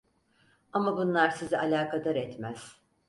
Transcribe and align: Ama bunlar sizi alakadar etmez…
Ama 0.73 0.97
bunlar 0.97 1.29
sizi 1.29 1.57
alakadar 1.57 2.15
etmez… 2.15 2.81